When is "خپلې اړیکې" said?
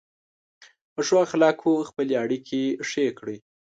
1.89-2.61